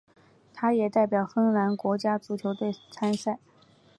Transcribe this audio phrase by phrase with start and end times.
[0.51, 3.37] 他也代表芬兰国家足球队参赛。